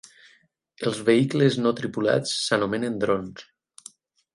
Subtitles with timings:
[0.91, 3.49] Els vehicles no tripulats s'anomenen drons.